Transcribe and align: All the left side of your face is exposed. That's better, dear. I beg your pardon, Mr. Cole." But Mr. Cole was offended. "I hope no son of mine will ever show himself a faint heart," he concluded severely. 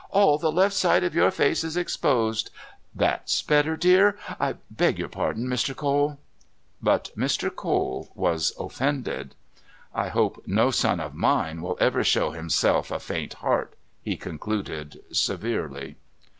All 0.09 0.39
the 0.39 0.51
left 0.51 0.73
side 0.73 1.03
of 1.03 1.13
your 1.13 1.29
face 1.29 1.63
is 1.63 1.77
exposed. 1.77 2.49
That's 2.95 3.43
better, 3.43 3.77
dear. 3.77 4.17
I 4.39 4.55
beg 4.71 4.97
your 4.97 5.09
pardon, 5.09 5.45
Mr. 5.45 5.75
Cole." 5.75 6.17
But 6.81 7.11
Mr. 7.15 7.55
Cole 7.55 8.11
was 8.15 8.51
offended. 8.59 9.35
"I 9.93 10.07
hope 10.09 10.41
no 10.47 10.71
son 10.71 10.99
of 10.99 11.13
mine 11.13 11.61
will 11.61 11.77
ever 11.79 12.03
show 12.03 12.31
himself 12.31 12.89
a 12.89 12.99
faint 12.99 13.35
heart," 13.45 13.75
he 14.01 14.17
concluded 14.17 14.99
severely. 15.11 15.97